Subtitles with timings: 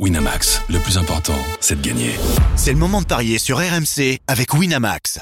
[0.00, 2.16] Winamax, le plus important, c'est de gagner.
[2.56, 5.20] C'est le moment de parier sur RMC avec Winamax.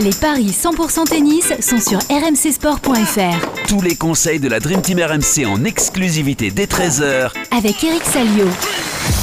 [0.00, 3.55] Les paris 100% tennis sont sur rmcsport.fr.
[3.68, 8.46] Tous les conseils de la Dream Team RMC en exclusivité dès 13h Avec Eric Salio.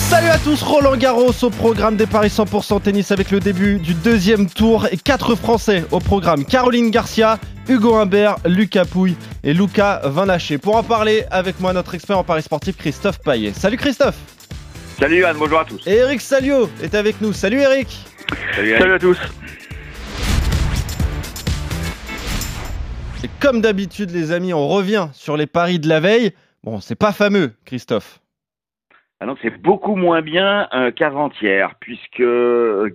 [0.10, 3.94] Salut à tous, Roland Garros au programme des paris 100% tennis avec le début du
[3.94, 6.44] deuxième tour et quatre Français au programme.
[6.44, 7.40] Caroline Garcia,
[7.70, 9.16] Hugo Humbert, Lucas Pouille
[9.46, 10.58] et Lucas Vanaché.
[10.58, 13.54] Pour en parler avec moi, notre expert en paris sportif Christophe Paillet.
[13.54, 14.18] Salut Christophe
[15.00, 15.82] Salut Yann, bonjour à tous.
[15.88, 17.32] Et Eric Salio est avec nous.
[17.32, 17.88] Salut Eric
[18.56, 19.18] Salut, Salut à tous.
[23.24, 26.34] Et comme d'habitude les amis, on revient sur les paris de la veille.
[26.64, 28.20] Bon, c'est pas fameux Christophe.
[29.22, 32.24] Ah c'est beaucoup moins bien qu'avant-hier, puisque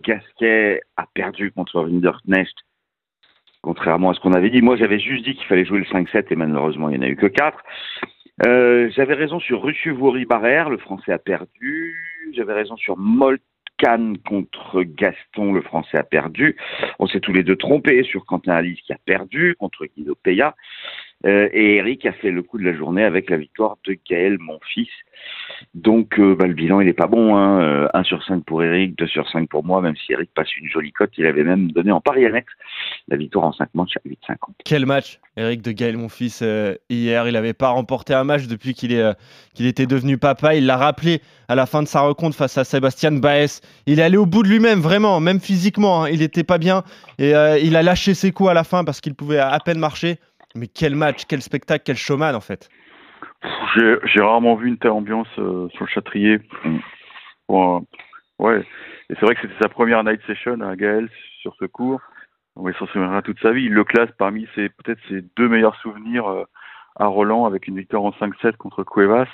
[0.02, 2.54] Gasquet a perdu contre Rinderknecht,
[3.62, 4.60] contrairement à ce qu'on avait dit.
[4.60, 7.10] Moi, j'avais juste dit qu'il fallait jouer le 5-7, et malheureusement, il n'y en a
[7.10, 7.58] eu que 4.
[8.46, 11.96] Euh, j'avais raison sur Ruchuvouri Barrère, le français a perdu.
[12.34, 12.98] J'avais raison sur
[13.78, 16.56] Molkan contre Gaston, le français a perdu.
[16.98, 20.54] On s'est tous les deux trompés sur Quentin Alice qui a perdu contre Guido Peya.
[21.26, 24.38] Euh, et Eric a fait le coup de la journée avec la victoire de Gaël,
[24.38, 24.88] mon fils.
[25.74, 27.36] Donc euh, bah, le bilan il est pas bon.
[27.36, 27.60] Hein.
[27.60, 30.56] Euh, 1 sur 5 pour Eric, 2 sur 5 pour moi, même si Eric passe
[30.56, 31.10] une jolie cote.
[31.18, 32.52] Il avait même donné en pari annexe
[33.08, 34.36] la victoire en 5 matchs à 8,50.
[34.64, 37.28] Quel match Eric de Gaël, mon fils, euh, hier.
[37.28, 39.14] Il n'avait pas remporté un match depuis qu'il euh,
[39.60, 40.56] était devenu papa.
[40.56, 43.60] Il l'a rappelé à la fin de sa rencontre face à Sébastien Baez.
[43.86, 46.02] Il est allé au bout de lui-même, vraiment, même physiquement.
[46.02, 46.08] Hein.
[46.10, 46.82] Il n'était pas bien
[47.18, 49.78] et euh, il a lâché ses coups à la fin parce qu'il pouvait à peine
[49.78, 50.18] marcher.
[50.54, 52.68] Mais quel match, quel spectacle, quel showman en fait.
[53.76, 56.40] J'ai rarement vu une telle ambiance euh, sur le Châtrier.
[57.48, 57.86] Bon,
[58.38, 58.60] ouais,
[59.10, 61.08] et c'est vrai que c'était sa première night session à Gaël
[61.40, 62.00] sur ce cours.
[62.56, 63.64] On s'en souviendra toute sa vie.
[63.64, 66.44] Il le classe parmi ses peut-être ses deux meilleurs souvenirs euh,
[66.96, 69.28] à Roland avec une victoire en 5-7 contre Cuevas.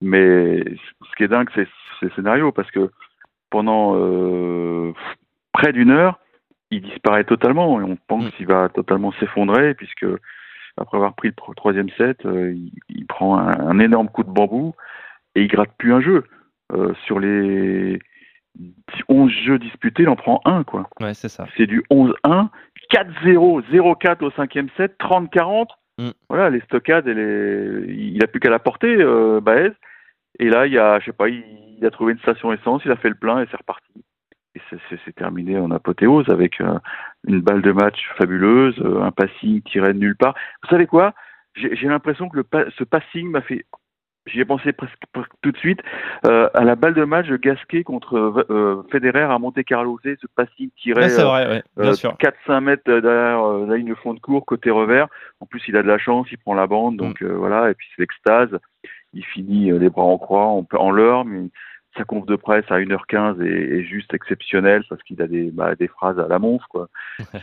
[0.00, 1.68] Mais ce qui est dingue, c'est
[2.02, 2.90] le scénario parce que
[3.50, 4.92] pendant euh,
[5.52, 6.18] près d'une heure,
[6.70, 10.06] il disparaît totalement et on pense qu'il va totalement s'effondrer puisque
[10.76, 14.30] après avoir pris le troisième set, euh, il, il, prend un, un, énorme coup de
[14.30, 14.74] bambou
[15.34, 16.24] et il gratte plus un jeu.
[16.72, 18.00] Euh, sur les
[19.08, 20.88] 11 jeux disputés, il en prend un, quoi.
[21.00, 21.46] Ouais, c'est ça.
[21.56, 22.48] C'est du 11-1,
[22.92, 25.68] 4-0, 0-4 au cinquième set, 30-40.
[25.98, 26.10] Mm.
[26.28, 27.84] Voilà, les stockades, et les...
[27.88, 29.72] il a plus qu'à la porter, euh, Baez.
[30.38, 31.44] Et là, il y a, je sais pas, il,
[31.78, 34.04] il, a trouvé une station essence, il a fait le plein et c'est reparti.
[34.56, 34.60] Et
[35.04, 36.78] c'est terminé en apothéose avec euh,
[37.26, 40.34] une balle de match fabuleuse, euh, un passing tiré de nulle part.
[40.62, 41.12] Vous savez quoi?
[41.54, 43.64] J'ai l'impression que le pa ce passing m'a fait
[44.26, 45.80] J'y ai pensé presque, presque, tout de suite
[46.26, 50.00] euh, à la balle de match de Gasquet contre Federer à Monte Carlo.
[50.02, 54.44] C'est ce passing tiré ouais, ouais, 4-5 mètres derrière la ligne de fond de cours
[54.44, 55.06] côté revers.
[55.38, 57.34] En plus, il a de la chance, il prend la bande, donc mm.
[57.34, 57.70] voilà.
[57.70, 58.58] Et puis c'est l'extase.
[59.12, 61.48] Il finit les bras en croix, en, en mais
[61.96, 65.74] sa conf de presse à 1h15 est, est juste exceptionnelle parce qu'il a des, bah,
[65.74, 66.88] des phrases à la monf quoi.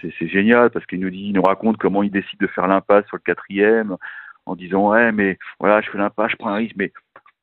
[0.01, 3.05] c'est génial parce qu'il nous dit, il nous raconte comment il décide de faire l'impasse
[3.07, 3.97] sur le quatrième
[4.45, 6.91] en disant ouais mais voilà je fais l'impasse, je prends un risque mais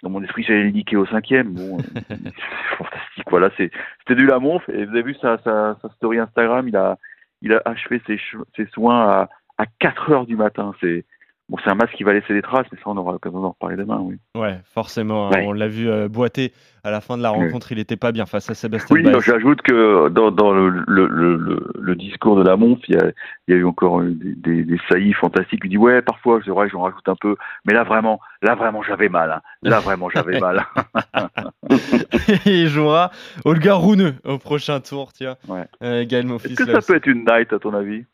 [0.03, 1.55] dans mon esprit j'allais le niquer au cinquième.
[1.55, 1.79] Bon,
[2.79, 3.25] fantastique.
[3.29, 6.77] Voilà, c'était du la monf et vous avez vu sa, sa, sa, story Instagram, il
[6.77, 6.97] a
[7.43, 8.21] il a achevé ses,
[8.57, 9.29] ses soins à,
[9.59, 10.75] à 4 heures du matin.
[10.81, 11.05] C'est
[11.51, 13.49] Bon, c'est un masque qui va laisser des traces, mais ça, on aura l'occasion d'en
[13.49, 14.19] reparler demain, oui.
[14.37, 15.31] Ouais, forcément.
[15.31, 15.45] Ouais.
[15.45, 16.53] On l'a vu euh, boiter
[16.85, 17.75] à la fin de la rencontre, oui.
[17.75, 21.73] il n'était pas bien face à Sébastien Oui, j'ajoute que dans, dans le, le, le,
[21.75, 23.11] le, discours de la Monf, il y a,
[23.49, 25.63] il y a eu encore des, des, des, saillies fantastiques.
[25.65, 27.35] Il dit, ouais, parfois, c'est vrai que j'en rajoute un peu,
[27.65, 29.33] mais là, vraiment, là, vraiment, j'avais mal.
[29.33, 29.41] Hein.
[29.63, 30.65] Là, vraiment, j'avais mal.
[32.47, 33.11] il jouera
[33.45, 35.35] Olga Rouneux au prochain tour, tiens.
[35.49, 35.65] Ouais.
[35.83, 36.87] Euh, Gaël Est-ce que ça aussi.
[36.87, 38.05] peut être une night, à ton avis?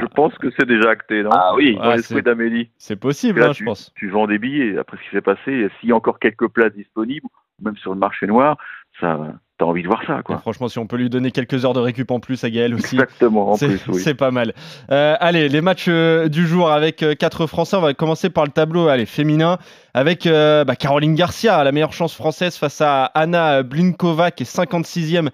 [0.00, 2.70] Je pense que c'est déjà acté, non Ah oui, dans l'esprit d'Amélie.
[2.78, 3.92] C'est possible, là, hein, je pense.
[3.94, 6.72] Tu vends des billets, après ce qui s'est passé, s'il y a encore quelques places
[6.74, 7.26] disponibles,
[7.62, 8.56] même sur le marché noir,
[9.00, 9.18] ça,
[9.58, 10.36] t'as envie de voir ça, quoi.
[10.36, 12.74] Et franchement, si on peut lui donner quelques heures de récup en plus à Gaël
[12.74, 12.96] aussi.
[12.96, 14.00] Exactement, en plus, oui.
[14.00, 14.54] C'est pas mal.
[14.90, 17.76] Euh, allez, les matchs euh, du jour avec euh, quatre Français.
[17.76, 19.58] On va commencer par le tableau, allez, féminin,
[19.94, 24.56] avec euh, bah, Caroline Garcia, la meilleure chance française face à Anna Blinkova, qui est
[24.56, 25.30] 56e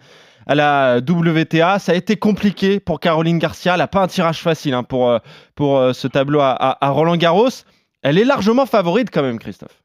[0.48, 1.78] à la WTA.
[1.78, 3.74] Ça a été compliqué pour Caroline Garcia.
[3.74, 5.20] Elle n'a pas un tirage facile hein, pour,
[5.54, 7.64] pour ce tableau à, à, à, Roland Garros.
[8.02, 9.82] Elle est largement favorite quand même, Christophe.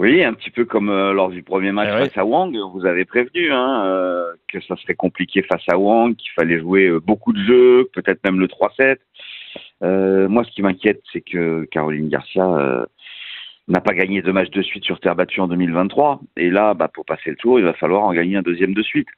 [0.00, 2.56] Oui, un petit peu comme euh, lors du premier match eh face à Wang.
[2.72, 6.86] Vous avez prévenu hein, euh, que ça serait compliqué face à Wang, qu'il fallait jouer
[6.86, 8.96] euh, beaucoup de jeux, peut-être même le 3-7.
[10.28, 12.86] moi, ce qui m'inquiète, c'est que Caroline Garcia
[13.68, 16.22] n'a pas gagné deux matchs de suite sur terre battue en 2023.
[16.38, 18.82] Et là, bah, pour passer le tour, il va falloir en gagner un deuxième de
[18.82, 19.08] suite.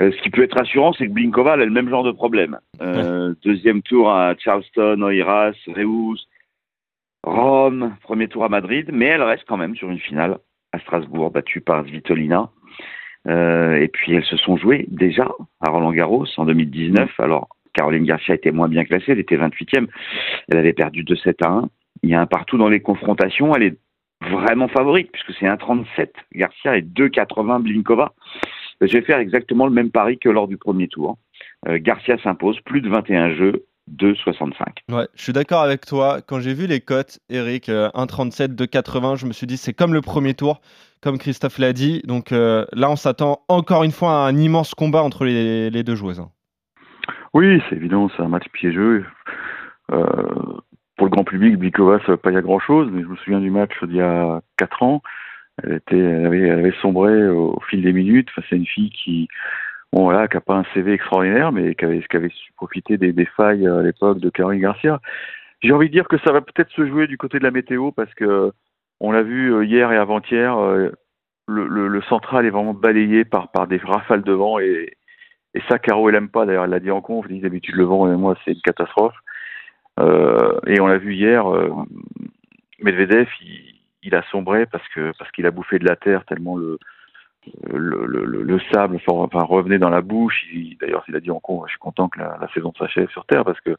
[0.00, 2.12] Euh, ce qui peut être rassurant, c'est que Blinkova elle a le même genre de
[2.12, 2.58] problème.
[2.80, 6.26] Euh, deuxième tour à Charleston, Oiras, Reus,
[7.24, 10.38] Rome, premier tour à Madrid, mais elle reste quand même sur une finale
[10.72, 12.50] à Strasbourg, battue par Svitolina.
[13.26, 15.28] Euh, et puis elles se sont jouées déjà
[15.60, 17.18] à Roland Garros en 2019.
[17.18, 19.88] Alors Caroline Garcia était moins bien classée, elle était 28e.
[20.48, 21.68] Elle avait perdu 2-7 à 1.
[22.04, 23.54] Il y a un partout dans les confrontations.
[23.54, 23.78] Elle est
[24.20, 28.12] vraiment favorite puisque c'est 1,37 Garcia et 2,80 Blinkova.
[28.80, 31.18] Je vais faire exactement le même pari que lors du premier tour.
[31.66, 33.64] Euh, Garcia s'impose, plus de 21 jeux,
[33.96, 34.52] 2,65.
[34.90, 36.20] Ouais, je suis d'accord avec toi.
[36.26, 39.94] Quand j'ai vu les cotes, Eric, euh, 1,37, 2,80, je me suis dit c'est comme
[39.94, 40.60] le premier tour,
[41.00, 42.02] comme Christophe l'a dit.
[42.06, 45.82] Donc euh, là, on s'attend encore une fois à un immense combat entre les, les
[45.82, 46.20] deux joueuses.
[46.20, 46.30] hein.
[47.34, 49.04] Oui, c'est évident, c'est un match piégeux.
[49.92, 50.04] Euh,
[50.96, 53.16] pour le grand public, Blikova, ça va pas y a grand chose, mais je me
[53.16, 55.02] souviens du match d'il y a 4 ans.
[55.62, 58.28] Elle, était, elle, avait, elle avait sombré au, fil des minutes.
[58.30, 59.28] Enfin, c'est une fille qui,
[59.92, 62.98] bon, voilà, qui a pas un CV extraordinaire, mais qui avait, qui avait su profiter
[62.98, 65.00] des, des failles à l'époque de Caroline Garcia.
[65.60, 67.90] J'ai envie de dire que ça va peut-être se jouer du côté de la météo
[67.90, 68.52] parce que
[69.00, 70.90] on l'a vu euh, hier et avant-hier, euh,
[71.46, 74.96] le, le, le central est vraiment balayé par, par des rafales de vent et,
[75.54, 76.46] et ça, Caro, elle aime pas.
[76.46, 77.26] D'ailleurs, elle l'a dit en conf.
[77.28, 79.16] Elle dit d'habitude le vent, et moi, c'est une catastrophe.
[80.00, 81.70] Euh, et on l'a vu hier, euh,
[82.80, 83.77] Medvedev, il,
[84.08, 86.78] il a sombré parce que parce qu'il a bouffé de la terre tellement le
[87.72, 90.44] le, le, le, le sable enfin, revenait dans la bouche.
[90.52, 93.08] Il- D'ailleurs, il a dit en con, je suis content que la, la saison s'achève
[93.10, 93.74] sur terre parce que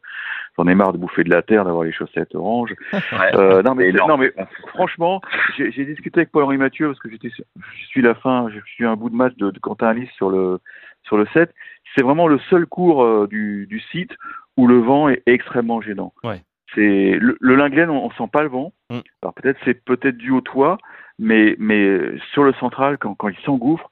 [0.57, 2.73] j'en ai marre de bouffer de la terre, d'avoir les chaussettes oranges.
[3.35, 4.33] Euh, non mais non mais
[4.69, 5.21] franchement,
[5.57, 8.95] j'ai discuté avec Paul-Henri Mathieu parce que j'étais, je suis la fin, je suis un
[8.95, 10.59] bout de match de, de Quentin Alice sur le
[11.03, 11.53] sur le 7.
[11.95, 14.15] C'est vraiment le seul cours euh, du, du site
[14.57, 16.13] où le vent est extrêmement gênant.
[16.23, 16.41] Ouais.
[16.75, 18.73] C'est le, le Linglen, on, on sent pas le vent.
[18.89, 18.99] Mm.
[19.21, 20.77] Alors peut-être c'est peut-être dû au toit,
[21.17, 21.99] mais mais
[22.33, 23.89] sur le central quand quand il s'engouffre,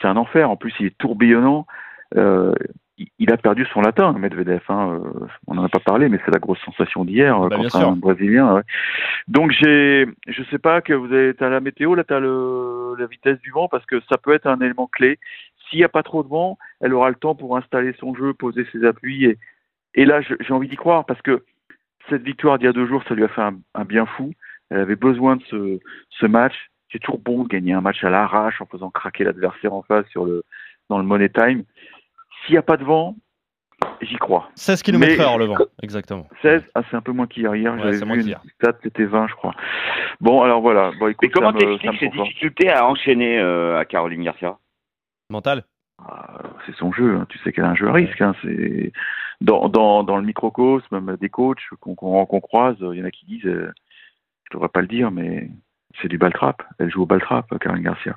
[0.00, 0.50] c'est un enfer.
[0.50, 1.66] En plus, il est tourbillonnant.
[2.16, 2.52] Euh,
[2.98, 4.60] il- il a perdu son latin, Medvedev.
[4.68, 5.00] Hein.
[5.04, 7.68] euh, On n'en a pas parlé, mais c'est la grosse sensation d'hier euh, Bah, bien
[7.68, 8.54] contre un Brésilien.
[8.54, 8.62] ouais.
[9.28, 13.06] Donc j'ai, je sais pas que vous avez, t'as la météo, là t'as le la
[13.06, 15.18] vitesse du vent parce que ça peut être un élément clé.
[15.68, 18.34] S'il n'y a pas trop de vent, elle aura le temps pour installer son jeu,
[18.34, 19.38] poser ses appuis et
[19.94, 21.44] et là j'ai envie d'y croire parce que
[22.08, 24.32] cette victoire d'il y a deux jours, ça lui a fait un, un bien fou.
[24.70, 25.78] Elle avait besoin de ce
[26.10, 26.54] ce match.
[26.92, 30.06] C'est toujours bon de gagner un match à l'arrache en faisant craquer l'adversaire en face
[30.08, 30.42] sur le
[30.88, 31.64] dans le money time.
[32.44, 33.14] S'il n'y a pas de vent,
[34.00, 34.48] j'y crois.
[34.56, 36.26] 16 km Mais- heure le vent, exactement.
[36.42, 37.54] 16, ah, c'est un peu moins qu'hier.
[37.54, 39.54] Hier, Ouais, j'avais vu une stat, c'était 20, je crois.
[40.20, 40.90] Bon, alors voilà.
[40.98, 44.56] Bon, écoute, Mais comment t'expliques ces difficultés à enchaîner euh, à Caroline Garcia?
[45.30, 45.64] Mental?
[46.04, 47.14] Ah, C'est son jeu.
[47.16, 47.26] hein.
[47.28, 48.20] Tu sais qu'elle a un jeu à risque.
[48.20, 48.34] Hein.
[48.42, 48.92] C'est
[49.40, 53.24] dans, dans, dans le microcosme, même des coachs qu'on croise, il y en a qui
[53.26, 53.72] disent, euh,
[54.44, 55.48] je devrais pas le dire, mais
[56.00, 56.62] c'est du ball trap.
[56.78, 58.16] Elle joue au ball trap, Caroline Garcia.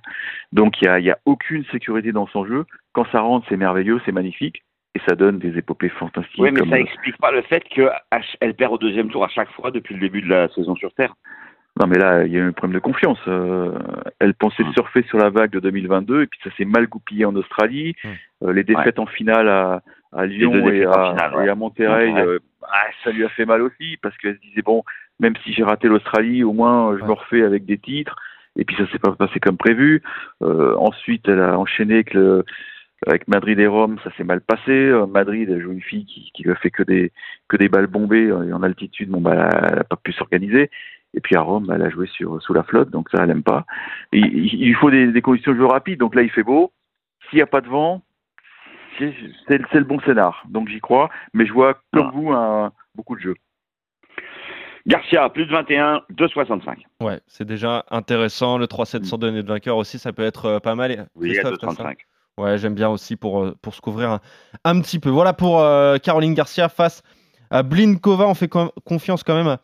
[0.51, 2.65] Donc il y a, y a aucune sécurité dans son jeu.
[2.91, 4.63] Quand ça rentre, c'est merveilleux, c'est magnifique.
[4.95, 6.39] Et ça donne des épopées fantastiques.
[6.39, 9.29] Oui, mais comme, ça euh, explique pas le fait qu'elle perd au deuxième tour à
[9.29, 11.15] chaque fois depuis le début de la saison sur Terre.
[11.79, 13.17] Non, mais là, il y a eu un problème de confiance.
[13.27, 13.71] Euh,
[14.19, 14.73] elle pensait Hum.
[14.73, 17.95] surfer sur la vague de 2022 et puis ça s'est mal goupillé en Australie.
[18.03, 18.11] Hum.
[18.43, 19.81] Euh, les défaites en finale à,
[20.11, 21.45] à Lyon et à, finale, ouais.
[21.45, 22.27] et à Monterrey, Monterrey.
[22.27, 22.39] euh,
[22.71, 24.83] ah, ça lui a fait mal aussi parce qu'elle se disait bon,
[25.19, 28.15] même si j'ai raté l'Australie, au moins je me refais avec des titres.
[28.55, 30.03] Et puis ça s'est pas passé comme prévu.
[30.43, 32.45] Euh, ensuite, elle a enchaîné avec le
[33.07, 34.71] avec Madrid et Rome, ça s'est mal passé.
[34.71, 37.11] Euh, Madrid, elle joue une fille qui, qui lui a fait que des
[37.49, 39.09] que des balles bombées et en altitude.
[39.09, 40.69] Bon, bah, elle a pas pu s'organiser.
[41.13, 43.43] Et puis à Rome, elle a joué sur sous la flotte, donc ça, elle aime
[43.43, 43.65] pas.
[44.11, 45.99] Il, faut des, des conditions de jeu rapides.
[45.99, 46.71] Donc là, il fait beau.
[47.29, 48.01] S'il n'y a pas de vent,
[48.97, 49.13] c'est
[49.47, 50.43] c'est le bon scénar.
[50.49, 51.09] Donc j'y crois.
[51.33, 52.11] Mais je vois comme Ah.
[52.13, 53.35] vous un, beaucoup de jeux.
[54.85, 56.79] Garcia, plus de 21, 2,65.
[57.01, 58.57] Ouais, c'est déjà intéressant.
[58.57, 61.07] Le 3-7 sans donner de vainqueur aussi, ça peut être euh, pas mal.
[61.15, 61.95] Oui, à Christophe, t'as ça 2,35.
[62.39, 64.19] Ouais, j'aime bien aussi pour, euh, pour se couvrir un,
[64.65, 65.09] un petit peu.
[65.09, 67.01] Voilà pour euh, Caroline Garcia face
[67.49, 68.27] à Blinkova.
[68.27, 69.55] On fait con- confiance quand même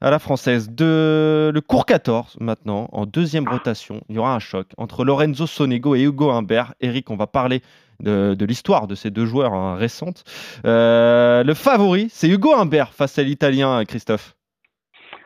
[0.00, 0.70] à, la française.
[0.78, 5.94] Le cours 14 maintenant, en deuxième rotation, il y aura un choc entre Lorenzo Sonego
[5.94, 6.74] et Hugo Humbert.
[6.80, 7.62] Eric, on va parler
[8.00, 10.24] de, de l'histoire de ces deux joueurs hein, récentes.
[10.64, 14.34] Euh, le favori, c'est Hugo Humbert face à l'Italien Christophe.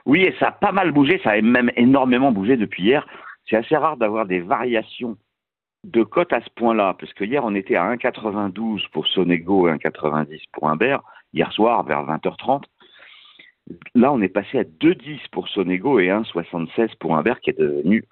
[0.06, 3.06] Oui, et ça a pas mal bougé, ça a même énormément bougé depuis hier.
[3.48, 5.16] C'est assez rare d'avoir des variations
[5.84, 9.72] de cote à ce point-là, parce que hier on était à 1,92 pour Sonego et
[9.72, 11.02] 1,90 pour Humbert,
[11.32, 12.62] hier soir vers 20h30.
[13.94, 18.04] Là, on est passé à 2,10 pour Sonego et 1,76 pour Humbert qui est devenu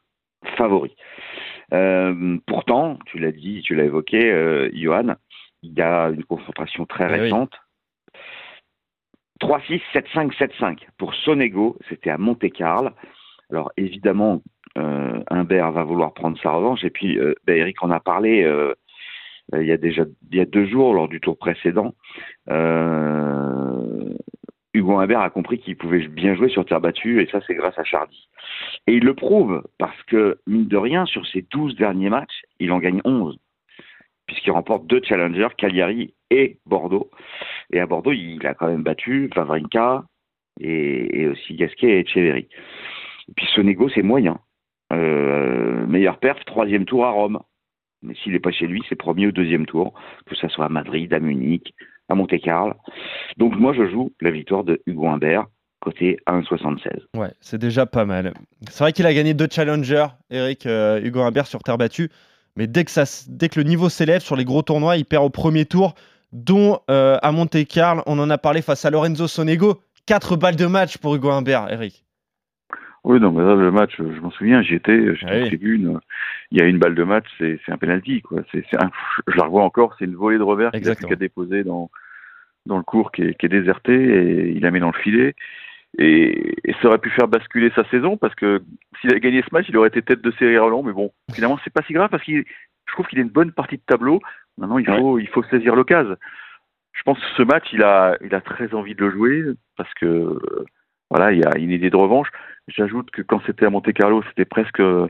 [0.56, 0.94] favori.
[1.72, 5.14] Euh, pourtant, tu l'as dit, tu l'as évoqué, euh, Johan,
[5.62, 7.20] il y a une confrontation très Eh oui.
[7.20, 7.52] récente.
[9.40, 12.90] 3-6, 7-5, 7-5 pour Sonego, c'était à Monte-Carlo.
[13.50, 14.42] Alors évidemment,
[14.78, 16.84] euh, Humbert va vouloir prendre sa revanche.
[16.84, 18.46] Et puis, ben, Eric en a parlé
[19.58, 21.94] il y a déjà il y a deux jours lors du tour précédent.
[22.50, 23.79] Euh,
[24.72, 27.78] Hugo Humbert a compris qu'il pouvait bien jouer sur terre battue, et ça, c'est grâce
[27.78, 28.28] à Chardy.
[28.86, 32.70] Et il le prouve, parce que, mine de rien, sur ses 12 derniers matchs, il
[32.70, 33.38] en gagne 11,
[34.26, 37.10] puisqu'il remporte deux challengers, Cagliari et Bordeaux.
[37.72, 40.04] Et à Bordeaux, il a quand même battu Vavrinka
[40.60, 42.48] et, aussi Gasquet et Echeverry.
[43.28, 44.38] Et puis Sonego, c'est moyen.
[44.92, 47.40] Euh, meilleur perf, troisième tour à Rome.
[48.02, 49.94] Mais s'il n'est pas chez lui, c'est premier ou deuxième tour,
[50.26, 51.74] que ce soit à Madrid, à Munich,
[52.10, 52.74] à Monte-Carlo.
[53.38, 55.46] Donc moi, je joue la victoire de Hugo Humbert,
[55.80, 56.88] côté 1,76.
[57.16, 58.34] Ouais, c'est déjà pas mal.
[58.68, 62.10] C'est vrai qu'il a gagné deux challengers, Eric euh, Hugo Humbert sur terre battue.
[62.56, 62.90] Mais dès que,
[63.28, 65.94] dès que le niveau s'élève sur les gros tournois, il perd au premier tour,
[66.32, 69.80] dont euh, à Monte-Carlo, on en a parlé face à Lorenzo Sonego.
[70.06, 72.04] Quatre balles de match pour Hugo Humbert, Eric.
[73.04, 75.44] Oui, non, mais là, le match, je m'en souviens, j'y étais, j'étais Ah oui.
[75.44, 76.00] en tribune.
[76.50, 78.42] Il y a une balle de match, c'est c'est un penalty, quoi.
[78.52, 78.90] C'est, c'est un-
[79.26, 81.08] je la revois encore, c'est une volée de revers qu'il a plus Exactement.
[81.08, 81.90] qu'à déposer dans,
[82.66, 85.34] dans le cours qui est, qui est déserté et il la met dans le filet.
[85.98, 88.62] Et, et ça aurait pu faire basculer sa saison parce que
[89.00, 90.82] s'il avait gagné ce match, il aurait été tête de série Roland.
[90.82, 92.44] Mais bon, finalement, c'est pas si grave parce qu'il,
[92.86, 94.20] je trouve qu'il a une bonne partie de tableau.
[94.58, 96.16] Maintenant, il faut, il faut saisir l'occasion.
[96.92, 99.44] Je pense que ce match, il a, il a très envie de le jouer
[99.76, 100.64] parce que, euh,
[101.10, 102.28] voilà, il y a une idée de revanche.
[102.68, 105.08] J'ajoute que quand c'était à Monte Carlo, c'était presque euh,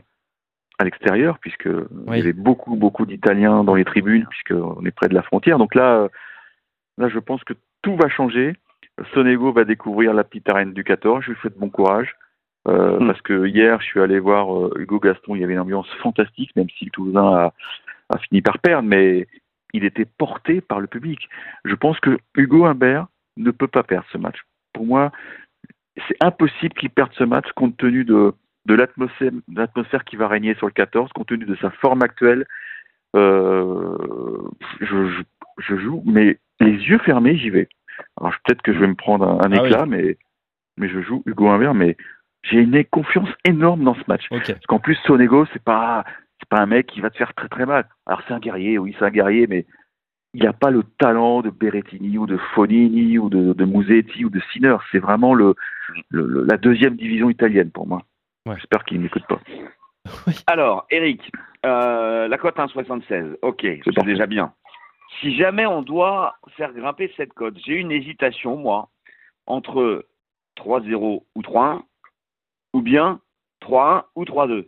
[0.79, 5.09] à l'extérieur, puisque il y avait beaucoup, beaucoup d'Italiens dans les tribunes, puisqu'on est près
[5.09, 5.57] de la frontière.
[5.57, 6.09] Donc là, euh,
[6.97, 8.55] là, je pense que tout va changer.
[9.13, 11.23] Sonego va découvrir la petite arène du 14.
[11.23, 12.15] Je lui souhaite bon courage.
[12.67, 13.07] Euh, Mm.
[13.07, 15.35] Parce que hier, je suis allé voir euh, Hugo Gaston.
[15.35, 17.53] Il y avait une ambiance fantastique, même si le Toulousain a,
[18.09, 19.27] a fini par perdre, mais
[19.73, 21.29] il était porté par le public.
[21.65, 24.37] Je pense que Hugo Humbert ne peut pas perdre ce match.
[24.73, 25.11] Pour moi,
[26.07, 28.33] c'est impossible qu'il perde ce match compte tenu de,
[28.65, 32.45] de l'atmosphère, qui va régner sur le 14, compte tenu de sa forme actuelle.
[33.15, 33.97] Euh,
[34.79, 35.21] je, je,
[35.57, 37.67] je joue, mais les yeux fermés, j'y vais.
[38.19, 39.67] Alors peut-être que je vais me prendre un, un Ah oui.
[39.69, 40.17] éclat, mais,
[40.77, 41.97] mais je joue Hugo Humbert, mais
[42.43, 44.27] j'ai une confiance énorme dans ce match.
[44.29, 46.05] Parce qu'en plus, Sonego, c'est pas,
[46.39, 47.85] c'est pas un mec qui va te faire très très mal.
[48.05, 49.65] Alors c'est un guerrier, oui, c'est un guerrier, mais
[50.33, 54.29] il n'a pas le talent de Berrettini ou de Fonini ou de, de Musetti ou
[54.29, 54.77] de Sinner.
[54.91, 55.55] C'est vraiment le,
[56.09, 58.01] le- le- la deuxième division italienne pour moi.
[58.45, 58.55] Ouais.
[58.55, 59.39] J'espère qu'il ne m'écoute pas.
[60.47, 61.31] Alors, Eric,
[61.65, 63.35] euh, la cote 1,76.
[63.41, 64.53] Ok, c'est déjà bien.
[65.19, 68.89] Si jamais on doit faire grimper cette cote, j'ai une hésitation, moi,
[69.45, 70.05] entre
[70.57, 71.81] 3-0 ou 3-1,
[72.73, 73.19] ou bien
[73.61, 74.67] 3-1 ou 3-2.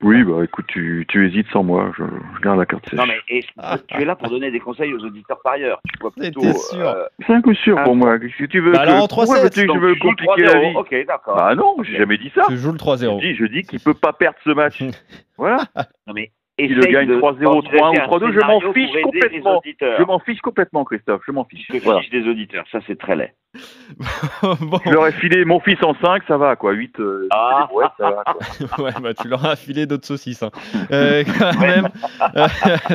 [0.00, 1.90] Oui, bah écoute, tu, tu hésites sans moi.
[1.98, 2.04] Je,
[2.36, 2.96] je garde la carte sèche.
[2.98, 3.42] Non, mais et-
[3.88, 5.80] tu es là pour donner des conseils aux auditeurs par ailleurs.
[5.92, 6.40] Tu vois plutôt.
[6.40, 6.88] C'était sûr.
[6.88, 7.82] euh, C'est un coup sûr Ah.
[7.82, 8.16] pour moi.
[8.36, 9.98] Si tu veux Bah que, alors, en pourquoi 3-7, veux-tu que donc je veux tu
[10.00, 10.70] joues compliquer la 3-0.
[10.70, 11.36] vie Ok, d'accord.
[11.36, 12.42] Bah non, j'ai jamais dit ça.
[12.48, 13.20] Tu joues le Je 3-0.
[13.20, 14.80] dis, je dis qu'il peut pas perdre ce match.
[15.36, 15.64] voilà.
[16.06, 18.72] Non, mais Il le essaye gagne de 3-0, 3-1 envisager ou un 3-2, je m'en
[18.72, 19.62] fiche complètement.
[19.80, 21.22] Je m'en fiche complètement, Christophe.
[21.26, 21.66] Je m'en fiche.
[21.72, 22.00] Je Voilà.
[22.00, 23.32] fiche des auditeurs, ça c'est très laid.
[24.60, 26.72] bon, Je leur ai filé mon fils en 5, ça va quoi.
[26.72, 27.68] 8, euh, Ah.
[27.72, 28.84] ouais, ça va quoi.
[28.84, 30.42] ouais, bah, tu leur as filé d'autres saucisses.
[30.42, 30.50] hein.
[30.92, 31.88] Euh, quand même.
[32.36, 32.46] Euh,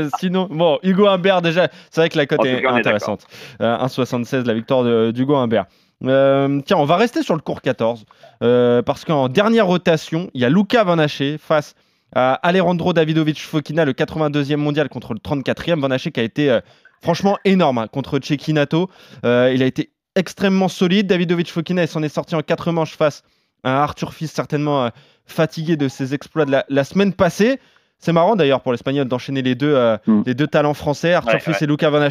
[0.19, 3.25] sinon, bon, Hugo Humbert, déjà, c'est vrai que la cote est cas, intéressante.
[3.61, 5.65] Euh, 1,76 la victoire d'Hugo Humbert.
[6.03, 8.05] Euh, tiens, on va rester sur le cours 14
[8.43, 11.75] euh, parce qu'en dernière rotation, il y a Luca Van Haché face
[12.15, 15.79] à Alejandro Davidovic Fokina, le 82e mondial contre le 34e.
[15.79, 16.59] Van Haché qui a été euh,
[17.01, 18.89] franchement énorme hein, contre Cecchinato.
[19.25, 21.07] Euh, il a été extrêmement solide.
[21.07, 23.23] Davidovic Fokina, il s'en est sorti en quatre manches face
[23.63, 24.89] à Arthur Fils, certainement euh,
[25.25, 27.59] fatigué de ses exploits de la, la semaine passée.
[27.99, 30.23] C'est marrant d'ailleurs pour l'Espagnol d'enchaîner les deux, euh, Mm.
[30.25, 31.63] les deux talents français, Arthur Ouais, Fils ouais.
[31.63, 32.07] et Luca Van.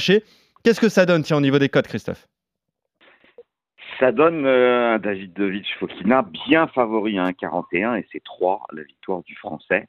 [0.64, 2.26] Qu'est-ce que ça donne tiens, au niveau des codes, Christophe?
[4.02, 9.22] Ça donne euh, un Davidovic Fokina bien favori à 1,41 et c'est 3 la victoire
[9.22, 9.86] du français.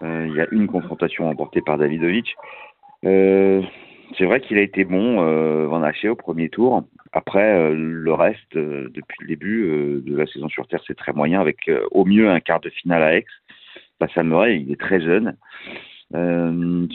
[0.00, 2.34] Euh, il y a une confrontation remportée par Davidovic.
[3.04, 3.60] Euh,
[4.16, 6.84] c'est vrai qu'il a été bon, euh, Van Haché, au premier tour.
[7.12, 10.96] Après, euh, le reste, euh, depuis le début euh, de la saison sur Terre, c'est
[10.96, 13.26] très moyen, avec euh, au mieux un quart de finale à Aix.
[14.22, 15.36] Murray, il est très jeune.
[16.14, 16.86] Euh,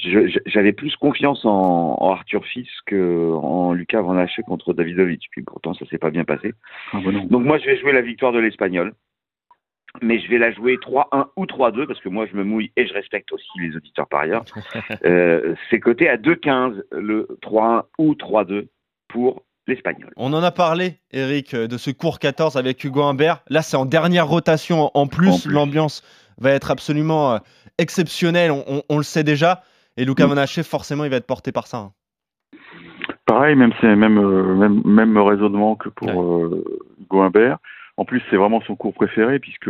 [0.46, 5.28] J'avais plus confiance en, en Arthur Fils qu'en Lucas Van Haché contre Davidovic.
[5.32, 6.54] Puis pourtant, ça s'est pas bien passé.
[6.94, 7.00] Ah.
[7.30, 8.94] Donc moi, je vais jouer la victoire de l'Espagnol.
[10.02, 12.88] Mais je vais la jouer 3-1 ou 3-2 parce que moi, je me mouille et
[12.88, 14.44] je respecte aussi les auditeurs par ailleurs.
[15.06, 18.68] Euh, C'est coté à 2-15 le 3-1 ou 3-2
[19.08, 20.12] pour l'Espagnol.
[20.18, 23.44] On en a parlé, Eric, euh, de ce cours 14 avec Hugo Humbert.
[23.50, 25.30] Là, c'est en dernière rotation en plus.
[25.30, 25.52] En plus.
[25.52, 26.04] L'ambiance
[26.40, 27.40] va être absolument
[27.80, 29.64] euh, exceptionnelle, on, on- on le sait déjà.
[29.98, 30.30] Et Luca Mm.
[30.30, 31.78] Van Haché, forcément, il va être porté par ça.
[31.78, 31.92] hein.
[33.26, 36.64] Pareil, même c'est même, euh, même même raisonnement que pour euh,
[37.02, 37.58] Hugo Humbert.
[37.98, 39.70] En plus, c'est vraiment son cours préféré puisque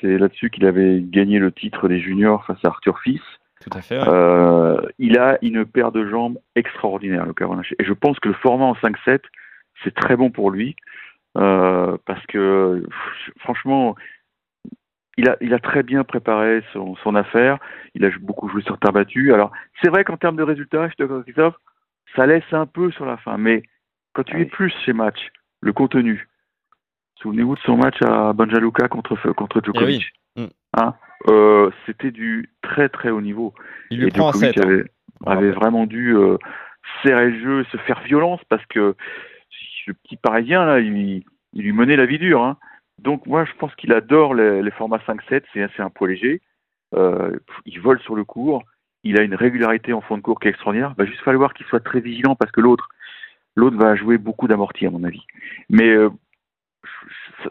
[0.00, 3.20] c'est là-dessus qu'il avait gagné le titre des juniors face à Arthur Fils.
[3.60, 3.98] Tout à fait.
[3.98, 4.04] ouais.
[4.08, 7.76] Euh, il a une paire de jambes extraordinaire, Lucas Van Haché.
[7.78, 9.20] Et je pense que le format en 5-7,
[9.84, 10.74] c'est très bon pour lui.
[11.38, 13.94] euh, parce que, pff, franchement,
[15.18, 17.58] il a, il a très bien préparé son, son affaire.
[17.94, 19.32] Il a beaucoup joué sur terre battue.
[19.34, 19.52] Alors,
[19.82, 21.56] c'est vrai qu'en termes de résultats, je te Christophe,
[22.16, 23.36] ça laisse un peu sur la fin.
[23.36, 23.62] Mais
[24.14, 24.42] quand tu Oui.
[24.42, 25.28] es plus ces matchs,
[25.60, 26.26] le contenu,
[27.16, 30.12] souvenez-vous de son match à Banja Luka contre, contre Djokovic.
[30.36, 30.46] Eh oui.
[30.46, 30.50] Mm.
[30.80, 30.94] Hein
[31.28, 33.54] Euh, C'était du très très haut niveau.
[33.90, 34.66] Il lui Et prend Djokovic 7.
[34.66, 34.82] hein.
[35.26, 36.36] avait, vraiment dû euh,
[37.02, 38.96] serrer le jeu, se faire violence parce que
[39.84, 42.42] ce petit Parisien là, il, il lui menait la vie dure.
[42.42, 42.56] hein.
[43.02, 45.42] Donc moi, je pense qu'il adore les, formats 5-7.
[45.52, 46.40] C'est un poids léger.
[46.94, 48.62] Euh, il vole sur le court.
[49.04, 50.94] Il a une régularité en fond de cours qui est extraordinaire.
[50.96, 52.88] Il va juste falloir qu'il soit très vigilant parce que l'autre,
[53.56, 55.26] l'autre va jouer beaucoup d'amortis à mon avis.
[55.68, 56.10] Mais euh,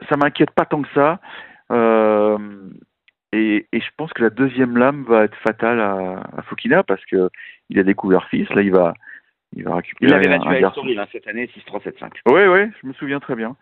[0.10, 1.20] ça, m'inquiète pas tant que ça.
[1.72, 2.38] Euh,
[3.34, 7.30] et, je pense que la deuxième lame va être fatale à, Fokina parce que
[7.70, 8.50] il a découvert fils.
[8.52, 8.94] Là, il va,
[9.56, 10.60] il va récupérer Il avait battu un à.
[10.60, 12.12] Estoril hein, cette année 6-3, 7-5.
[12.28, 13.56] Oui, oui, je me souviens très bien.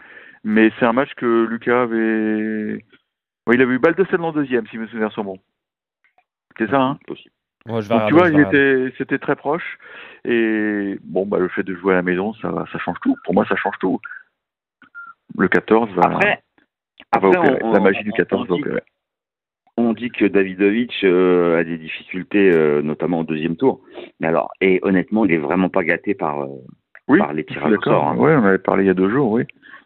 [0.44, 2.84] Mais c'est un match que Lucas avait.
[3.48, 5.40] Oui, il avait eu balle de scène en deuxième, si mes souvenirs sont bons.
[6.58, 7.34] C'est ça, hein Ouais, Possible.
[7.68, 9.78] Oh, je vais Donc tu vois, c'était très proche.
[10.26, 13.16] Et bon, bah, le fait de jouer à la maison, ça, ça change tout.
[13.26, 14.00] Pour moi, ça change tout.
[15.38, 16.42] Le 14 va, Après, va
[17.12, 17.60] après, opérer.
[17.62, 18.82] on- la magie du on- 14 va on opérer.
[19.82, 23.80] On dit que Davidovic euh, a des difficultés, euh, notamment au deuxième tour.
[24.20, 26.48] Mais alors, et honnêtement, il est vraiment pas gâté par, euh,
[27.08, 28.08] Oui, par les je suis tirages au sort.
[28.10, 28.18] hein.
[28.18, 29.44] Ouais, on avait parlé il y a deux jours, oui.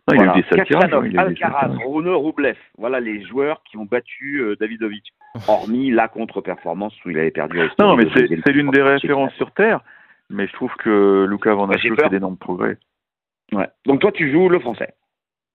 [0.07, 0.23] Non, Voilà.
[0.23, 0.83] Il a eu des sales tirages.
[0.85, 1.85] Kachanov, il a des Alcaraz, tirages.
[1.85, 5.05] Rune, Roublev, voilà les joueurs qui ont battu euh, Davidovic.
[5.47, 9.51] Hormis la contre-performance où il avait perdu à Non, mais c'est l'une des références sur
[9.51, 9.81] Terre.
[10.29, 12.77] Mais je trouve que Lucas Van Bah, fait d'énormes progrès.
[13.51, 13.67] Ouais.
[13.85, 14.93] Donc toi, tu joues le français.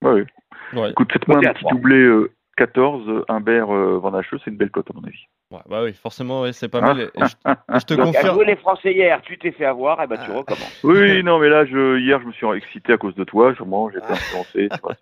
[0.03, 0.79] Ouais, oui.
[0.79, 0.91] Ouais.
[0.91, 4.69] Écoute, faites-moi un petit doublé euh, 14, euh, Humbert, euh, Van Hache, c'est une belle
[4.69, 5.25] cote à mon avis.
[5.51, 6.99] Ouais, bah oui, forcément, ouais, c'est pas Hein mal.
[7.01, 8.43] Et je, je te Donc confirme.
[8.43, 10.25] les Français hier, tu t'es fait avoir, et ben Ah.
[10.25, 10.79] tu recommences.
[10.83, 13.55] Oui, non, mais là, je, hier, je me suis excité à cause de toi.
[13.55, 14.69] Sûrement, j'étais influencé.
[14.81, 14.95] pas-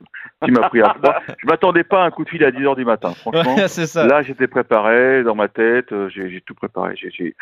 [0.46, 1.16] Tu m'as pris à froid.
[1.38, 3.12] Je m'attendais pas à un coup de fil à 10h du matin.
[3.16, 4.06] Franchement, Ouais, c'est ça.
[4.08, 5.92] là, j'étais préparé dans ma tête.
[5.92, 6.96] euh, J'ai tout préparé.
[6.96, 7.36] J'ai-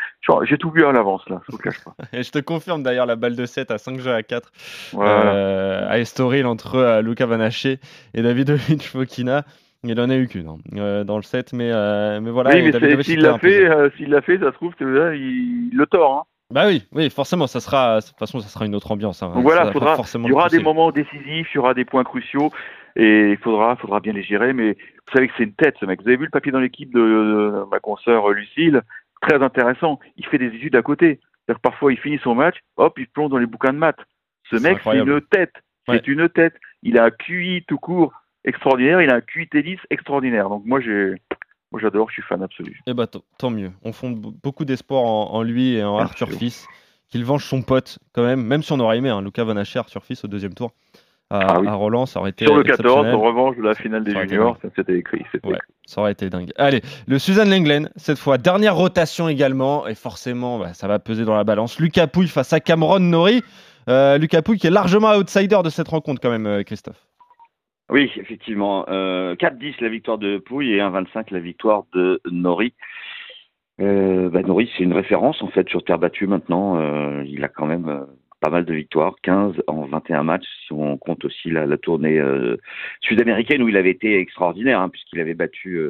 [0.58, 1.40] tout vu à l'avance, là.
[1.46, 1.94] Je vous le cache pas.
[2.12, 4.50] Et je te confirme d'ailleurs la balle de 7 à 5 jeux à 4
[4.94, 5.34] Voilà.
[5.34, 7.78] euh, à Estoril entre euh, Luca Vanaché
[8.14, 9.44] et Davidovic Fokina.
[9.88, 12.50] Il en a eu qu'une hein, euh, dans le 7, mais, euh, mais voilà.
[12.54, 15.76] oui, mais s'il l'a fait, euh, s'il l'a fait, ça se trouve, là, il, il
[15.76, 16.18] le tord.
[16.18, 16.22] Hein.
[16.52, 19.22] Bah oui, oui, forcément, ça sera, de toute façon, ça sera une autre ambiance.
[19.22, 19.32] hein.
[19.36, 22.50] Voilà, faudra- Il y aura des moments décisifs, il y aura des points cruciaux,
[22.94, 24.52] et il faudra, faudra bien les gérer.
[24.52, 26.00] Mais vous savez que c'est une tête, ce mec.
[26.02, 28.80] Vous avez vu le papier dans l'équipe de, de ma consoeur Lucille?
[29.22, 29.98] Très intéressant.
[30.16, 31.18] Il fait des études à côté.
[31.46, 33.98] C'est-à-dire que parfois, il finit son match, hop, il plonge dans les bouquins de maths.
[34.50, 35.52] Ce mec, c'est une tête.
[35.88, 36.02] C'est Ouais.
[36.06, 36.54] une tête.
[36.82, 38.12] Il a un QI tout court
[38.46, 39.02] extraordinaire.
[39.02, 40.48] Il a un QI tennis extraordinaire.
[40.48, 41.14] Donc moi, j'ai,
[41.72, 42.08] moi, j'adore.
[42.08, 42.80] Je suis fan absolu.
[42.86, 43.72] Eh bah, t- tant mieux.
[43.82, 46.28] On fonde beaucoup d'espoir en, en lui et en Arthur.
[46.30, 46.66] Fils.
[47.08, 50.04] Qu'il venge son pote, quand même, même si on aurait aimé, hein, Luca Vanaché, Arthur
[50.04, 50.72] Fils au deuxième tour
[51.30, 51.68] à, Ah oui.
[51.68, 52.46] à Roland, ça aurait été.
[52.46, 53.14] Sur le 14, exceptionnel.
[53.14, 55.24] en revanche de la finale des juniors, ça c'était écrit.
[55.44, 55.56] Ouais.
[55.86, 56.50] Ça aurait été dingue.
[56.56, 61.24] Allez, le Suzanne Lenglen, cette fois, dernière rotation également, et forcément, bah, ça va peser
[61.24, 61.78] dans la balance.
[61.78, 63.44] Lucas Pouille face à Cameron Nori.
[63.88, 67.05] Euh, Lucas Pouille qui est largement outsider de cette rencontre, quand même, euh, Christophe.
[67.88, 68.84] Oui, effectivement.
[68.88, 72.74] Euh, 4-10 la victoire de Pouille et 1-25 la victoire de Nori.
[73.80, 76.80] Euh, bah, Nori, c'est une référence en fait sur terre battue maintenant.
[76.80, 78.04] Euh, il a quand même euh,
[78.40, 82.56] pas mal de victoires, 15 en 21 matchs si on compte aussi la, tournée euh,
[83.02, 85.80] sud-américaine où il avait été extraordinaire hein, puisqu'il avait battu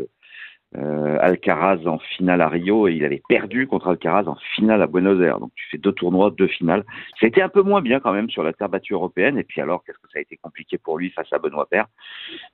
[0.77, 4.87] euh, Alcaraz en finale à Rio et il avait perdu contre Alcaraz en finale à
[4.87, 5.41] Buenos Aires.
[5.41, 6.85] Donc tu fais deux tournois, deux finales.
[7.19, 9.39] Ça a été un peu moins bien quand même sur la terre battue européenne.
[9.39, 11.87] Et puis alors, qu'est-ce que ça a été compliqué pour lui face à Benoît Paire?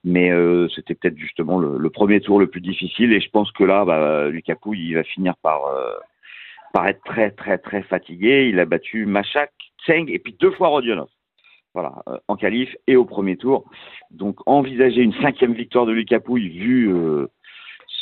[0.04, 3.12] Mais euh, c'était peut-être justement le, premier tour le plus difficile.
[3.12, 7.58] Et je pense que là, bah, Lucas il va finir par, euh, être très, très,
[7.58, 8.48] très fatigué.
[8.48, 9.52] Il a battu Machak,
[9.84, 11.08] Tseng et puis deux fois Rodionov.
[11.74, 13.64] Voilà, euh, en qualif et au premier tour.
[14.10, 16.92] Donc envisager une cinquième victoire de Lucas Pouille vu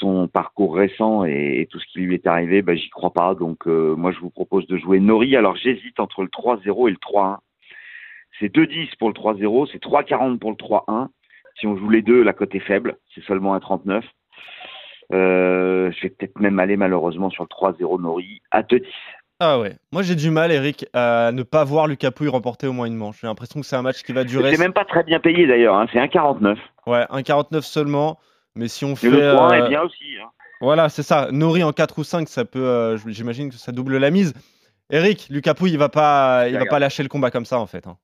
[0.00, 3.34] son parcours récent et, et tout ce qui lui est arrivé, bah, j'y crois pas.
[3.34, 5.36] Donc euh, moi je vous propose de jouer Nori.
[5.36, 7.38] Alors j'hésite entre le 3-0 et le 3-1.
[8.38, 11.08] C'est 2-10 pour le 3-0, c'est 3-40 pour le 3-1.
[11.58, 14.04] Si on joue les deux, la cote est faible, c'est seulement un 39.
[15.12, 18.84] Euh, je vais peut-être même aller malheureusement sur le 3-0 Nori à 2-10.
[19.42, 22.72] Ah ouais, moi j'ai du mal, Eric, à ne pas voir Lucas Pouille remporter au
[22.72, 23.20] moins une manche.
[23.22, 24.54] J'ai l'impression que c'est un match qui va durer.
[24.54, 26.58] C'est même pas très bien payé d'ailleurs, hein, c'est un 49.
[26.86, 28.18] Ouais, 1,49 seulement.
[28.60, 29.06] Mais si on fait.
[29.06, 30.04] Et le 3 euh, est bien aussi.
[30.22, 30.28] hein.
[30.60, 31.28] Voilà, c'est ça.
[31.32, 32.62] Nori en 4 ou 5, ça peut.
[32.62, 34.34] euh, J'imagine que ça double la mise.
[34.90, 37.66] Eric, Lucas Pouille, il va pas, il va pas lâcher le combat comme ça en
[37.66, 37.86] fait.
[37.86, 37.96] hein.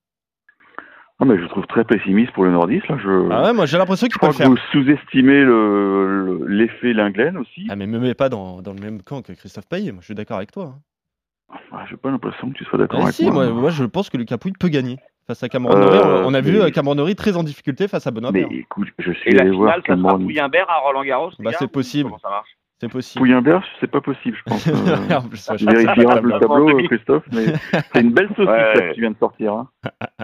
[1.18, 2.88] Ah, mais je le trouve très pessimiste pour le nordiste.
[2.88, 2.96] Là.
[3.02, 4.48] Je, Ah ouais, moi j'ai l'impression qu'il peut crois le que faire.
[4.50, 7.66] vous sous-estimez le- le- l'effet Linglen aussi.
[7.70, 10.06] Ah mais me mets pas dans, dans le même camp que Christophe Payet, moi je
[10.06, 10.74] suis d'accord avec toi.
[10.76, 11.56] hein.
[11.72, 13.44] Ah, J'ai pas l'impression que tu sois d'accord Ah, avec si, moi.
[13.46, 15.98] moi, moi, je pense que Lucas Pouille peut gagner face à Cameron Norrie.
[15.98, 18.30] Euh, On, on a vu mais- euh, Cameron Norrie très en difficulté face à Benoît
[18.32, 21.04] Mais écoute, je suis Et la allé voir finale, ça sera Cameron Pouillimbert à Roland
[21.04, 22.08] Garros Bah, c'est possible.
[22.10, 23.20] Comment ça marche C'est possible.
[23.20, 24.66] Pouillenberg, c'est pas possible, je pense.
[25.46, 27.46] Euh, tu vérifieras le tableau, euh, Christophe, mais
[27.92, 28.74] c'est une belle saucisse Ouais.
[28.74, 29.52] là, que tu viens de sortir.
[29.54, 29.68] hein.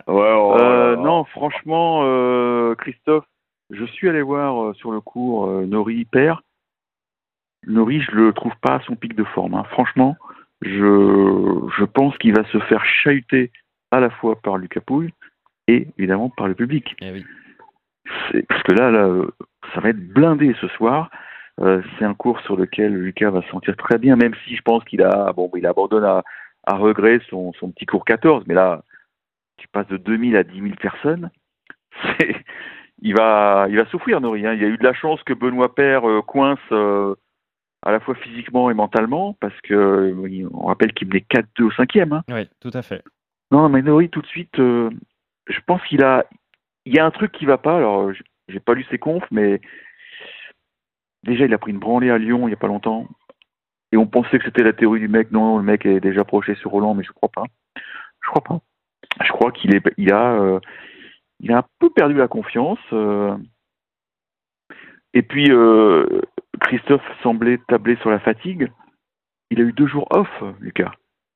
[0.09, 1.03] Ouais, oh, Euh, oh, oh.
[1.03, 3.25] non, franchement, euh, Christophe,
[3.71, 6.43] je suis allé voir euh, sur le cours euh, Nori père.
[7.67, 9.55] Nori, je le trouve pas à son pic de forme.
[9.55, 9.65] hein.
[9.71, 10.17] Franchement,
[10.63, 13.51] je, je pense qu'il va se faire chahuter
[13.93, 15.13] à la fois par Lucas Pouille
[15.69, 16.97] et évidemment par le public.
[17.01, 17.25] Eh oui.
[18.49, 19.09] Parce que là, là,
[19.75, 21.11] ça va être blindé ce soir.
[21.61, 24.63] Euh, c'est un cours sur lequel Lucas va se sentir très bien, même si je
[24.63, 26.23] pense qu'il a, bon, il abandonne à,
[26.67, 28.45] à regret son, son petit cours 14.
[28.47, 28.83] Mais là,
[29.59, 31.31] tu passes de 2000 à 10 000 personnes.
[32.19, 32.35] C'est,
[33.03, 34.47] il va, il va souffrir, Nori.
[34.47, 34.55] hein.
[34.55, 37.15] Il y a eu de la chance que Benoît Père euh, coince euh,
[37.85, 40.15] à la fois physiquement et mentalement, parce que
[40.53, 42.13] on rappelle qu'il menait 4-2 au cinquième.
[42.13, 42.23] Hein.
[42.31, 43.03] Oui, tout à fait.
[43.53, 44.89] Non, mais Nori, tout de suite, euh,
[45.47, 46.25] je pense qu'il a,
[46.87, 47.77] il y a un truc qui va pas.
[47.77, 48.15] Alors, euh,
[48.49, 49.61] j'ai pas lu ses confs, mais
[51.23, 53.07] déjà, il a pris une branlée à Lyon il y a pas longtemps,
[53.93, 55.31] et on pensait que c'était la théorie du mec.
[55.33, 57.45] Non, le mec est déjà projeté sur Roland, mais je crois pas.
[58.23, 58.61] Je crois pas.
[59.23, 60.59] Je crois qu'il est, il a, euh,
[61.41, 62.81] il a un peu perdu la confiance.
[65.13, 65.51] et puis,
[66.63, 68.73] Christophe semblait tabler sur la fatigue.
[69.51, 70.93] Il a eu deux jours off, Lucas.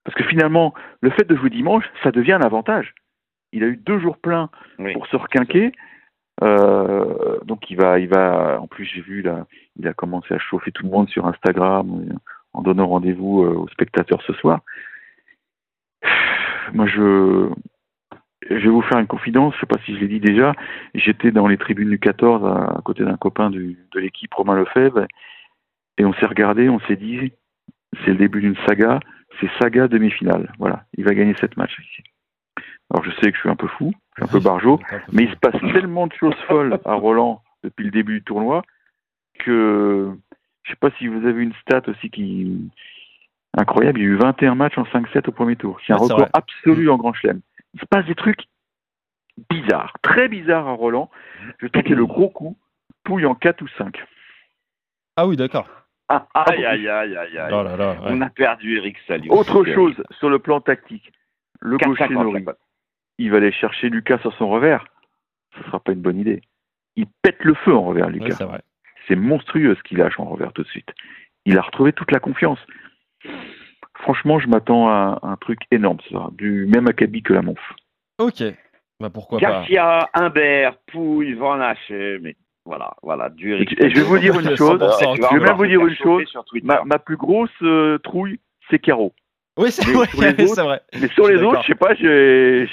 [0.06, 2.94] Parce que finalement, le fait de jouer dimanche, ça devient un avantage.
[3.52, 4.92] Il a eu deux jours pleins Oui.
[4.92, 5.72] pour se requinquer.
[6.44, 8.60] Euh, donc il va, il va.
[8.60, 12.06] En plus, j'ai vu là, il a commencé à chauffer tout le monde sur Instagram
[12.08, 12.14] euh,
[12.52, 14.60] en donnant rendez-vous euh, aux spectateurs ce soir.
[16.72, 17.50] Moi, je,
[18.48, 19.54] je vais vous faire une confidence.
[19.56, 20.52] Je sais pas si je l'ai dit déjà.
[20.94, 24.54] J'étais dans les tribunes du 14 à, à côté d'un copain du, de l'équipe Romain
[24.56, 25.06] Lefebvre,
[25.98, 27.32] et on s'est regardé, on s'est dit,
[28.04, 29.00] c'est le début d'une saga.
[29.40, 30.52] C'est saga demi-finale.
[30.58, 32.02] Voilà, il va gagner cette match ici.
[32.90, 34.80] Alors je sais que je suis un peu fou, je suis un peu barjot,
[35.12, 38.62] mais il se passe tellement de choses folles à Roland depuis le début du tournoi
[39.40, 40.16] que
[40.62, 42.70] je sais pas si vous avez une stat aussi qui
[43.56, 44.00] incroyable.
[44.00, 45.78] Il y a eu 21 matchs en 5-7 au premier tour.
[45.86, 46.30] C'est un c'est record vrai.
[46.32, 47.40] absolu en Grand Chelem.
[47.74, 48.44] Il se passe des trucs
[49.50, 51.10] bizarres, très bizarres à Roland.
[51.58, 52.56] Je vais tenter le gros coup,
[53.04, 54.02] pouille en 4 ou 5.
[55.16, 55.68] Ah oui, d'accord.
[56.08, 57.52] Ah, aïe, aïe, aïe, aïe, aïe.
[57.52, 57.92] Oh là là.
[57.92, 57.98] ouais.
[58.04, 59.32] On a perdu Eric Salio.
[59.32, 61.12] Autre chose sur le plan tactique.
[61.60, 62.44] Le 4,50, gaucher Nori,
[63.18, 64.84] il va aller chercher Lucas sur son revers.
[65.56, 66.42] Ce sera pas une bonne idée.
[66.96, 68.36] Il pète le feu en revers, Lucas.
[69.08, 70.90] c'est monstrueux ce qu'il lâche en revers tout de suite.
[71.44, 72.58] Il a retrouvé toute la confiance.
[73.98, 77.58] Franchement, je m'attends à un truc énorme soir, du même acabit que la Monf.
[78.18, 78.42] Ok.
[79.00, 79.50] Bah pourquoi pas.
[79.50, 84.38] Garcia, Humbert, Pouille, Van Hache, mais voilà, voilà, du Eric Et je vais vous dire
[84.38, 84.80] une chose.
[84.80, 85.14] 100%.
[85.14, 86.24] Tu vas je vais même vous dire une chose.
[86.62, 89.12] Ma, ma plus grosse euh, trouille, c'est Caro.
[89.56, 90.06] Oui, c'est Mais vrai.
[90.44, 90.82] autres-.
[91.00, 92.66] Mais sur les autres, je sais pas, je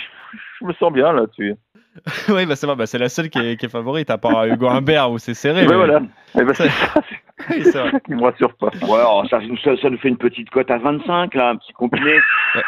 [0.66, 1.56] me sens bien là-dessus.
[2.30, 2.76] oui, bah c'est vrai.
[2.76, 5.36] Bah, c'est la seule qui est, qui est favorite, à part Hugo Humbert où c'est
[5.36, 5.66] serré.
[5.68, 6.02] Mais- voilà.
[6.40, 6.70] Eh ben, C'est-
[7.72, 8.70] ça, Oui, qui me rassure pas.
[8.82, 11.74] Ouais, alors, ça, ça, ça nous fait une petite cote à 25, là, un petit
[11.74, 12.20] combiné.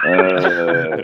[0.06, 1.04] Euh,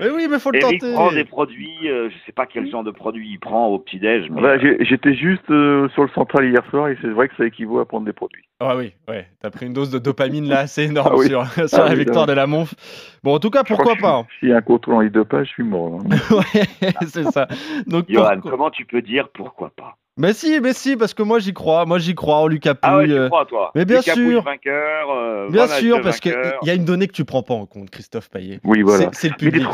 [0.00, 0.92] Mais oui, mais faut le Eric tenter.
[0.94, 4.28] prend des produits, euh, je sais pas quel genre de produit il prend au petit-déj,
[4.30, 7.36] mais Voilà, j'ai- J'étais juste euh, sur le central hier soir et c'est vrai que
[7.36, 8.44] ça équivaut à prendre des produits.
[8.60, 9.26] Ah oui, ouais.
[9.40, 11.26] T'as pris une dose de dopamine là assez énorme Ah oui.
[11.28, 12.74] sur, sur Ah la oui, victoire de la Monf.
[13.22, 15.46] Bon, en tout cas, Je crois pourquoi que pas Si un contrôle en de page,
[15.48, 16.00] je suis mort.
[16.00, 16.08] hein.
[16.30, 17.46] Ouais, c'est ça.
[17.86, 19.96] Donc, Johan, pourquoi- comment tu peux dire pourquoi pas?
[20.18, 21.86] Mais si, mais si, parce que moi j'y crois.
[21.86, 24.14] Moi j'y crois en Lucas Ah ouais, Pouille, tu euh, crois, toi mais bien Lucas
[24.14, 24.24] sûr.
[24.24, 27.42] Pouille vainqueur, euh, Bien Van sûr, parce qu'il y a une donnée que tu prends
[27.42, 28.60] pas en compte, Christophe Payet.
[28.64, 29.10] Oui, voilà.
[29.12, 29.66] C'est- C'est le public.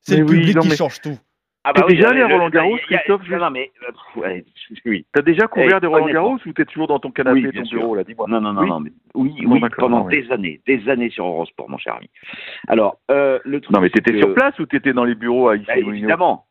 [0.00, 1.18] C'est le oui, public non, qui mais- change tout.
[1.62, 3.70] Ah T'es déjà le- allé à le- Roland-Garros, il y a- Christophe, Non, non, mais
[3.86, 4.44] euh, pff, ouais,
[4.86, 5.04] oui.
[5.12, 6.06] T'as déjà couvert Eh, des Roland.
[6.06, 7.80] Garros ou t'es toujours dans ton canapé Oui, ton sûr.
[7.80, 8.26] bureau là Dis-moi.
[8.30, 8.68] Non, non, non, Oui.
[8.70, 10.22] non, mais oui, oui, pendant oui.
[10.22, 12.08] des années, des années sur Eurosport, mon cher ami.
[12.66, 13.76] Alors, euh, le truc.
[13.76, 16.46] Non, mais t'étais c'est sur place ou t'étais dans les bureaux à ici Bah, évidemment,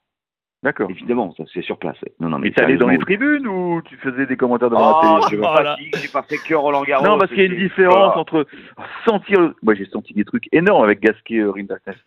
[0.61, 0.89] D'accord.
[0.91, 1.95] évidemment, ça c'est sur place.
[2.19, 4.89] Non, non, mais Et allé dans les sérieusement, tribunes ou tu faisais des commentaires devant
[5.01, 5.35] Oh, la je télé?
[5.41, 5.75] veux Voilà.
[5.75, 7.05] pas dire, j'ai pas fait que Roland Garros.
[7.05, 8.17] Non, parce qu'il y a une différence voilà.
[8.17, 8.45] entre
[9.05, 9.39] sentir.
[9.39, 11.99] le- Moi, j'ai senti des trucs énormes avec Gasquet, euh, Rinderknecht.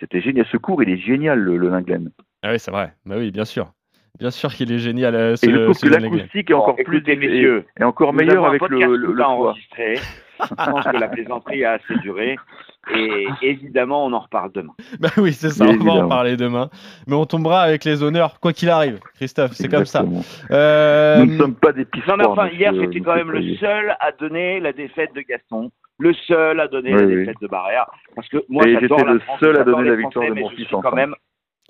[0.00, 0.44] C'était génial.
[0.52, 2.10] Ce cours, il est génial, le, le Linglen.
[2.42, 2.92] Ah oui, c'est vrai.
[3.06, 3.72] Bah oui, bien sûr.
[4.18, 5.14] Bien sûr qu'il est génial.
[5.14, 6.98] euh, ce, Et je trouve que l'acoustique est encore plus.
[6.98, 9.94] écoutez, messieurs, Et encore meilleur avec le, le, enregistrer.
[10.40, 12.36] Je pense que la plaisanterie a assez duré.
[12.94, 14.72] Et évidemment, on en reparle demain.
[15.00, 15.66] Bah oui, c'est ça.
[15.66, 16.70] On va en parler demain.
[17.06, 18.98] Mais on tombera avec les honneurs, quoi qu'il arrive.
[19.16, 20.04] Christophe, c'est comme ça.
[20.50, 22.06] Euh, Nous ne sommes pas des pistes.
[22.06, 25.70] Non, mais enfin, hier, c'était quand même le seul à donner la défaite de Gaston.
[26.00, 27.14] Le seul à donner Oui, la oui.
[27.16, 27.86] défaite de Barrière.
[28.14, 30.54] Parce que moi, j'étais le France, seul à donner la victoire Français, de mon je
[30.56, 30.90] fils suis enfin.
[30.90, 31.14] quand même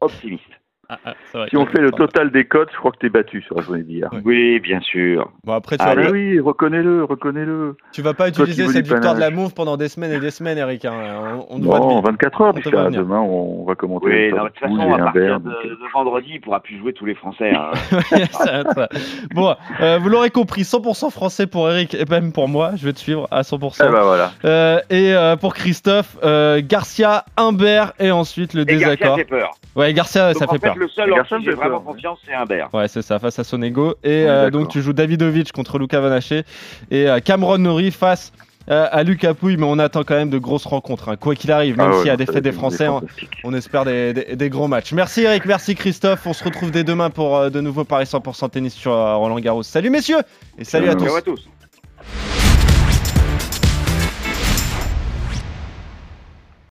[0.00, 0.44] optimiste.
[0.90, 1.48] Ah, ah, vrai.
[1.50, 3.82] Si on fait le total des cotes, je crois que t'es battu sur la journée
[3.82, 4.08] d'hier.
[4.12, 4.20] Ouais.
[4.24, 5.30] Oui, bien sûr.
[5.44, 7.76] Bon, après, tu Ah, vas, Ah oui, reconnais-le, reconnais-le.
[7.92, 9.28] tu vas pas utiliser cette victoire de la.
[9.30, 10.86] Mauve pendant des semaines et des semaines, Eric.
[10.86, 10.94] hein.
[11.50, 12.10] On, on Non, depuis.
[12.10, 14.06] 24 heures, puisque demain, on va commenter.
[14.06, 16.40] Oui, le non, de toute façon, à partir Imbert, de, donc, euh, de vendredi, il
[16.40, 17.50] pourra plus jouer tous les Français.
[17.54, 17.70] hein.
[18.32, 18.88] Ça ça.
[19.34, 22.70] bon, euh, vous l'aurez compris, 100% français pour Eric et même pour moi.
[22.76, 23.82] Je vais te suivre à 100%.
[23.86, 24.32] Eh ben voilà.
[24.46, 29.16] Euh, et euh, pour Christophe, euh, Garcia, Humbert et ensuite le Et Garcia désaccord.
[29.16, 29.50] fait peur.
[29.78, 30.76] Ouais, Garcia, Donc, ça en fait peur.
[30.76, 31.94] le seul en Garcia qui j'ai fait vraiment peur, ouais.
[31.94, 32.68] confiance, c'est Humbert.
[32.74, 33.94] Ouais, c'est ça, face à Sonego.
[34.04, 36.42] Et euh, donc tu joues Davidovic contre Luca Vanaché
[36.90, 38.32] et euh, Cameron Nori face
[38.70, 41.08] euh, à Lucas Pouille, mais on attend quand même de grosses rencontres.
[41.08, 41.16] hein.
[41.16, 43.00] Quoi qu'il arrive, même Ah ouais, s'il y a non, des des Français, hein,
[43.44, 44.92] on espère des, des- des gros matchs.
[44.92, 46.26] Merci Eric, merci Christophe.
[46.26, 49.38] On se retrouve dès demain pour euh, de nouveau Paris 100% tennis sur euh, Roland
[49.40, 49.62] Garros.
[49.62, 50.18] Salut messieurs
[50.58, 51.04] et salut à Salut.
[51.04, 51.06] tous.
[51.08, 51.48] Ciao à tous.